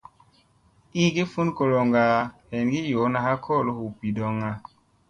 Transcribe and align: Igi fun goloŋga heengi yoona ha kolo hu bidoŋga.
Igi 1.03 1.23
fun 1.31 1.47
goloŋga 1.57 2.03
heengi 2.51 2.79
yoona 2.91 3.19
ha 3.25 3.31
kolo 3.45 3.71
hu 3.77 3.85
bidoŋga. 3.99 4.51